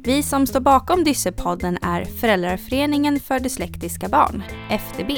Vi 0.05 0.23
som 0.23 0.47
står 0.47 0.59
bakom 0.59 1.03
Dyssepodden 1.03 1.77
är 1.81 2.05
Föräldraföreningen 2.05 3.19
för 3.19 3.39
dyslektiska 3.39 4.09
barn, 4.09 4.43
FDB. 4.69 5.11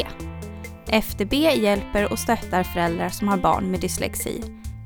FDB 0.89 1.33
hjälper 1.33 2.12
och 2.12 2.19
stöttar 2.19 2.63
föräldrar 2.63 3.09
som 3.09 3.27
har 3.27 3.38
barn 3.38 3.71
med 3.71 3.79
dyslexi. 3.79 4.41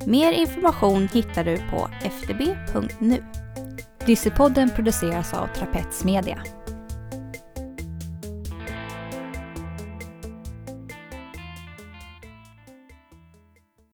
Mer 0.07 0.31
information 0.31 1.07
hittar 1.13 1.43
du 1.43 1.57
på 1.57 1.87
fdb.nu. 2.01 3.23
Dyssepodden 4.05 4.69
produceras 4.69 5.33
av 5.33 5.47
Trapets 5.47 6.03
Media. 6.03 6.43